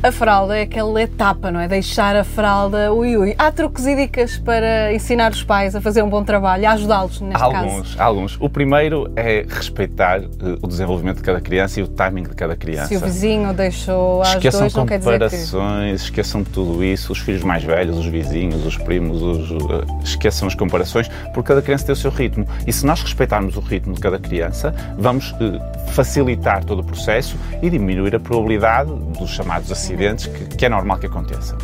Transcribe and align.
A 0.00 0.12
fralda 0.12 0.56
é 0.56 0.62
aquela 0.62 1.02
etapa, 1.02 1.50
não 1.50 1.58
é? 1.58 1.66
Deixar 1.66 2.14
a 2.14 2.22
fralda, 2.22 2.92
ui 2.92 3.16
ui. 3.16 3.34
Há 3.36 3.50
truques 3.50 3.84
e 3.84 3.96
dicas 3.96 4.38
para 4.38 4.94
ensinar 4.94 5.32
os 5.32 5.42
pais 5.42 5.74
a 5.74 5.80
fazer 5.80 6.02
um 6.02 6.08
bom 6.08 6.22
trabalho, 6.22 6.68
a 6.68 6.72
ajudá-los 6.72 7.20
neste 7.20 7.42
alguns, 7.42 7.94
caso? 7.94 8.02
Alguns. 8.02 8.36
O 8.40 8.48
primeiro 8.48 9.10
é 9.16 9.44
respeitar 9.48 10.20
uh, 10.20 10.58
o 10.62 10.68
desenvolvimento 10.68 11.16
de 11.16 11.24
cada 11.24 11.40
criança 11.40 11.80
e 11.80 11.82
o 11.82 11.88
timing 11.88 12.22
de 12.22 12.34
cada 12.36 12.54
criança. 12.54 12.86
Se 12.86 12.96
o 12.96 13.00
vizinho 13.00 13.52
deixou 13.52 14.22
às 14.22 14.34
esqueçam 14.34 14.60
dois, 14.60 14.74
não 14.74 14.86
quer 14.86 14.98
dizer 14.98 15.10
que... 15.10 15.18
comparações, 15.18 16.02
esqueçam 16.02 16.44
tudo 16.44 16.84
isso, 16.84 17.10
os 17.10 17.18
filhos 17.18 17.42
mais 17.42 17.64
velhos, 17.64 17.98
os 17.98 18.06
vizinhos, 18.06 18.64
os 18.64 18.76
primos, 18.76 19.20
os, 19.20 19.50
uh, 19.50 19.84
esqueçam 20.04 20.46
as 20.46 20.54
comparações, 20.54 21.08
porque 21.34 21.48
cada 21.48 21.60
criança 21.60 21.86
tem 21.86 21.92
o 21.92 21.96
seu 21.96 22.12
ritmo. 22.12 22.46
E 22.64 22.72
se 22.72 22.86
nós 22.86 23.02
respeitarmos 23.02 23.56
o 23.56 23.60
ritmo 23.60 23.94
de 23.94 24.00
cada 24.00 24.20
criança, 24.20 24.72
vamos 24.96 25.32
uh, 25.32 25.60
facilitar 25.88 26.64
todo 26.64 26.82
o 26.82 26.84
processo 26.84 27.36
e 27.60 27.68
diminuir 27.68 28.14
a 28.14 28.20
probabilidade 28.20 28.92
dos 29.18 29.30
chamados 29.30 29.72
acidentes, 29.88 30.26
que, 30.26 30.44
que 30.56 30.66
é 30.66 30.68
normal 30.68 30.98
que 30.98 31.06
aconteçam. 31.06 31.56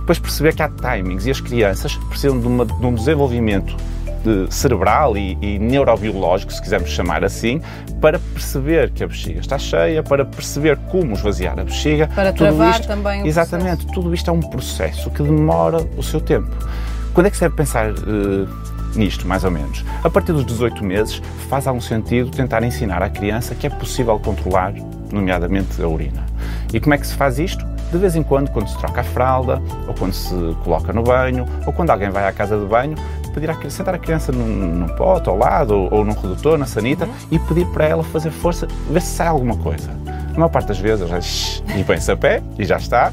Depois 0.00 0.18
perceber 0.18 0.54
que 0.54 0.62
há 0.62 0.68
timings 0.68 1.26
e 1.26 1.30
as 1.30 1.40
crianças 1.40 1.94
precisam 2.08 2.40
de, 2.40 2.46
uma, 2.46 2.66
de 2.66 2.86
um 2.86 2.94
desenvolvimento 2.94 3.76
de 4.24 4.52
cerebral 4.52 5.16
e, 5.16 5.38
e, 5.40 5.58
neurobiológico, 5.58 6.52
se 6.52 6.60
quisermos 6.60 6.90
chamar 6.90 7.24
assim, 7.24 7.62
para 8.00 8.18
perceber 8.18 8.90
que 8.90 9.02
a 9.04 9.06
bexiga 9.06 9.40
está 9.40 9.58
cheia, 9.58 10.02
para 10.02 10.24
perceber 10.24 10.76
como 10.90 11.14
esvaziar 11.14 11.58
a 11.58 11.64
bexiga. 11.64 12.08
Para 12.08 12.32
tudo 12.32 12.48
travar 12.48 12.72
isto, 12.72 12.88
também 12.88 13.22
o 13.22 13.26
Exatamente, 13.26 13.84
processo. 13.86 13.94
tudo 13.94 14.14
isto 14.14 14.30
é 14.30 14.32
um 14.32 14.40
processo 14.40 15.10
que 15.10 15.22
demora 15.22 15.78
o 15.96 16.02
seu 16.02 16.20
tempo. 16.20 16.50
Quando 17.14 17.26
é 17.26 17.30
que 17.30 17.36
se 17.36 17.42
deve 17.42 17.54
pensar 17.54 17.90
uh, 17.92 18.48
nisto, 18.94 19.26
mais 19.26 19.44
ou 19.44 19.50
menos? 19.50 19.84
A 20.04 20.10
partir 20.10 20.32
dos 20.32 20.44
18 20.44 20.84
meses, 20.84 21.22
faz 21.48 21.66
algum 21.66 21.80
sentido 21.80 22.30
tentar 22.30 22.62
ensinar 22.62 23.02
à 23.02 23.08
criança 23.08 23.54
que 23.54 23.66
é 23.66 23.70
possível 23.70 24.18
controlar, 24.18 24.74
nomeadamente 25.10 25.80
a 25.82 25.88
urina. 25.88 26.26
E 26.72 26.80
como 26.80 26.94
é 26.94 26.98
que 26.98 27.06
se 27.06 27.14
faz 27.14 27.38
isto? 27.38 27.64
De 27.90 27.98
vez 27.98 28.14
em 28.14 28.22
quando, 28.22 28.50
quando 28.50 28.68
se 28.68 28.78
troca 28.78 29.00
a 29.00 29.04
fralda, 29.04 29.60
ou 29.88 29.94
quando 29.94 30.12
se 30.12 30.34
coloca 30.62 30.92
no 30.92 31.02
banho, 31.02 31.44
ou 31.66 31.72
quando 31.72 31.90
alguém 31.90 32.10
vai 32.10 32.28
à 32.28 32.32
casa 32.32 32.56
de 32.56 32.64
banho, 32.64 32.96
pedir 33.34 33.50
a, 33.50 33.70
sentar 33.70 33.94
a 33.94 33.98
criança 33.98 34.30
num, 34.30 34.46
num 34.46 34.88
pote 34.88 35.28
ao 35.28 35.36
lado, 35.36 35.74
ou, 35.74 35.92
ou 35.92 36.04
num 36.04 36.12
redutor, 36.12 36.56
na 36.56 36.66
sanita, 36.66 37.04
uhum. 37.06 37.12
e 37.32 37.38
pedir 37.40 37.66
para 37.66 37.86
ela 37.86 38.04
fazer 38.04 38.30
força, 38.30 38.68
ver 38.88 39.02
se 39.02 39.16
sai 39.16 39.26
alguma 39.26 39.56
coisa. 39.56 39.90
Na 40.04 40.34
maior 40.34 40.48
parte 40.48 40.68
das 40.68 40.78
vezes, 40.78 41.08
já 41.08 41.18
e 41.76 41.82
põe-se 41.82 42.10
a 42.12 42.16
pé, 42.16 42.42
e 42.56 42.64
já 42.64 42.76
está 42.76 43.12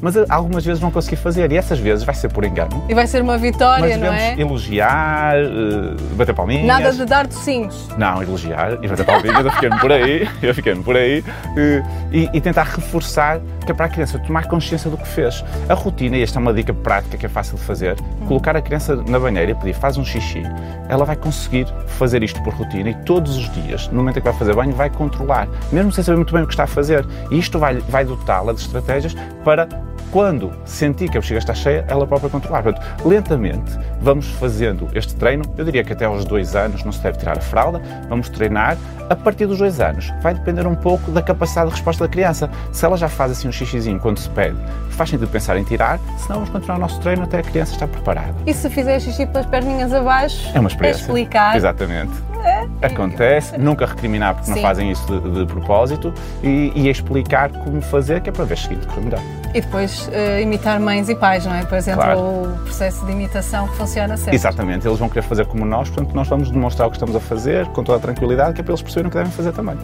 mas 0.00 0.16
algumas 0.28 0.64
vezes 0.64 0.80
vão 0.80 0.90
conseguir 0.90 1.16
fazer 1.16 1.50
e 1.52 1.56
essas 1.56 1.78
vezes 1.78 2.04
vai 2.04 2.14
ser 2.14 2.28
por 2.28 2.44
engano. 2.44 2.84
E 2.88 2.94
vai 2.94 3.06
ser 3.06 3.22
uma 3.22 3.36
vitória, 3.36 3.96
mas 3.96 4.00
não 4.00 4.12
é? 4.12 4.40
elogiar, 4.40 5.36
uh, 5.36 6.14
bater 6.14 6.34
palminhas. 6.34 6.66
Nada 6.66 6.92
de 6.92 7.04
dar 7.04 7.26
docinhos. 7.26 7.88
Não, 7.96 8.22
elogiar 8.22 8.78
e 8.82 8.88
bater 8.88 9.04
palminhas, 9.04 9.44
eu 9.44 9.52
fiquei-me 9.52 9.78
por 9.78 9.92
aí, 9.92 10.28
eu 10.42 10.54
fiquei-me 10.54 10.82
por 10.82 10.96
aí 10.96 11.20
uh, 11.20 11.86
e, 12.12 12.30
e, 12.32 12.40
tentar 12.40 12.64
reforçar 12.64 13.40
que 13.64 13.72
é 13.72 13.74
para 13.74 13.86
a 13.86 13.88
criança 13.88 14.18
tomar 14.20 14.46
consciência 14.46 14.90
do 14.90 14.96
que 14.96 15.06
fez. 15.06 15.44
A 15.68 15.74
rotina, 15.74 16.16
e 16.16 16.22
esta 16.22 16.38
é 16.38 16.40
uma 16.40 16.54
dica 16.54 16.72
prática 16.72 17.16
que 17.16 17.26
é 17.26 17.28
fácil 17.28 17.56
de 17.56 17.64
fazer, 17.64 17.96
hum. 18.00 18.26
colocar 18.26 18.56
a 18.56 18.62
criança 18.62 18.96
na 18.96 19.18
banheira 19.18 19.50
e 19.50 19.54
pedir 19.54 19.74
faz 19.74 19.96
um 19.96 20.04
xixi, 20.04 20.42
ela 20.88 21.04
vai 21.04 21.16
conseguir 21.16 21.66
fazer 21.86 22.22
isto 22.22 22.42
por 22.42 22.54
rotina 22.54 22.90
e 22.90 22.94
todos 23.04 23.36
os 23.36 23.50
dias, 23.50 23.88
no 23.88 23.96
momento 23.96 24.18
em 24.18 24.20
que 24.20 24.28
vai 24.28 24.38
fazer 24.38 24.54
banho, 24.54 24.72
vai 24.72 24.88
controlar, 24.88 25.48
mesmo 25.70 25.92
sem 25.92 26.02
saber 26.02 26.16
muito 26.16 26.32
bem 26.32 26.42
o 26.42 26.46
que 26.46 26.52
está 26.52 26.64
a 26.64 26.68
fazer. 26.68 27.06
E 27.30 27.38
isto 27.38 27.58
vai, 27.58 27.76
vai 27.76 28.04
dotá-la 28.04 28.52
de 28.52 28.60
estratégias 28.60 29.14
para 29.44 29.68
quando 30.10 30.52
sentir 30.64 31.10
que 31.10 31.16
a 31.16 31.20
bexiga 31.20 31.38
está 31.38 31.54
cheia, 31.54 31.84
ela 31.88 32.06
própria 32.06 32.30
controlar. 32.30 32.62
Portanto, 32.62 32.84
lentamente 33.04 33.78
vamos 34.00 34.28
fazendo 34.28 34.88
este 34.94 35.14
treino. 35.14 35.44
Eu 35.56 35.64
diria 35.64 35.84
que 35.84 35.92
até 35.92 36.04
aos 36.04 36.24
dois 36.24 36.54
anos 36.56 36.84
não 36.84 36.92
se 36.92 37.02
deve 37.02 37.18
tirar 37.18 37.38
a 37.38 37.40
fralda. 37.40 37.80
Vamos 38.08 38.28
treinar. 38.28 38.76
A 39.08 39.16
partir 39.16 39.46
dos 39.46 39.58
dois 39.58 39.80
anos, 39.80 40.12
vai 40.20 40.34
depender 40.34 40.66
um 40.66 40.74
pouco 40.74 41.10
da 41.10 41.22
capacidade 41.22 41.68
de 41.68 41.76
resposta 41.76 42.04
da 42.04 42.10
criança. 42.10 42.50
Se 42.72 42.84
ela 42.84 42.96
já 42.96 43.08
faz 43.08 43.32
assim 43.32 43.48
um 43.48 43.52
xixizinho 43.52 43.98
quando 43.98 44.18
se 44.18 44.28
pede, 44.30 44.56
faz 44.90 45.08
sentido 45.08 45.28
pensar 45.28 45.56
em 45.56 45.64
tirar, 45.64 45.98
senão 46.18 46.40
vamos 46.40 46.50
continuar 46.50 46.76
o 46.76 46.80
nosso 46.80 47.00
treino 47.00 47.22
até 47.22 47.38
a 47.38 47.42
criança 47.42 47.72
estar 47.72 47.88
preparada. 47.88 48.34
E 48.46 48.52
se 48.52 48.68
fizer 48.68 49.00
xixi 49.00 49.26
pelas 49.26 49.46
perninhas 49.46 49.94
abaixo? 49.94 50.50
É 50.54 50.60
uma 50.60 50.68
experiência. 50.68 51.00
É 51.00 51.04
explicar. 51.04 51.56
Exatamente. 51.56 52.12
É. 52.44 52.86
Acontece, 52.86 53.58
nunca 53.58 53.86
recriminar 53.86 54.34
porque 54.34 54.46
Sim. 54.46 54.54
não 54.54 54.62
fazem 54.62 54.90
isso 54.90 55.06
de, 55.06 55.30
de 55.30 55.46
propósito 55.46 56.12
e, 56.42 56.72
e, 56.74 56.88
explicar 56.88 57.50
como 57.50 57.80
fazer, 57.82 58.20
que 58.20 58.30
é 58.30 58.32
para 58.32 58.44
ver 58.44 58.54
o 58.54 58.56
seguinte 58.56 58.86
correr 58.86 59.00
melhor. 59.00 59.20
E 59.54 59.60
depois 59.60 60.08
uh, 60.08 60.40
imitar 60.40 60.78
mães 60.78 61.08
e 61.08 61.14
pais, 61.14 61.44
não 61.46 61.54
é? 61.54 61.64
Por 61.64 61.76
exemplo, 61.76 62.02
claro. 62.02 62.20
o 62.20 62.58
processo 62.64 63.04
de 63.06 63.12
imitação 63.12 63.66
que 63.68 63.76
funciona 63.76 64.16
sempre. 64.16 64.34
Exatamente, 64.34 64.86
eles 64.86 64.98
vão 64.98 65.08
querer 65.08 65.22
fazer 65.22 65.46
como 65.46 65.64
nós, 65.64 65.88
portanto 65.88 66.14
nós 66.14 66.28
vamos 66.28 66.50
demonstrar 66.50 66.86
o 66.86 66.90
que 66.90 66.96
estamos 66.96 67.16
a 67.16 67.20
fazer 67.20 67.66
com 67.68 67.82
toda 67.82 67.98
a 67.98 68.00
tranquilidade, 68.00 68.54
que 68.54 68.60
é 68.60 68.64
para 68.64 68.72
eles 68.72 68.82
perceberem 68.82 69.08
o 69.08 69.10
que 69.10 69.16
devem 69.16 69.32
fazer 69.32 69.52
também. 69.52 69.76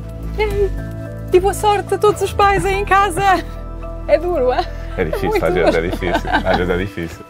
E 1.33 1.41
boa 1.41 1.55
sorte 1.55 1.95
a 1.95 1.99
todos 1.99 2.23
os 2.23 2.33
pais 2.33 2.65
aí 2.65 2.75
em 2.75 2.85
casa! 2.85 3.45
É 4.07 4.19
duro, 4.19 4.53
é? 4.53 4.65
É 4.97 5.05
difícil, 5.05 5.45
é 5.45 5.49
às 5.49 5.55
vezes 5.55 5.75
é 5.75 5.81
difícil. 5.81 6.31
Às 6.45 6.57
vezes 6.57 6.71
é 6.71 6.77
difícil. 6.77 7.25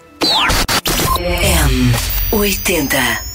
M80 2.31 3.34